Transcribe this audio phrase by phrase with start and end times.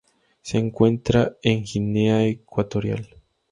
[0.41, 3.07] Se encuentra en Guinea Ecuatorial.